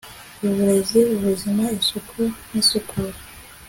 [0.45, 3.17] uburezi, ubuzima, isuku n'isukura